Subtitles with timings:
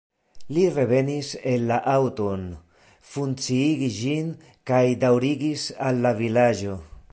[0.55, 2.47] Li revenis en la aŭton,
[3.11, 4.33] funkciigis ĝin
[4.71, 6.83] kaj daŭrigis al la vilaĝo.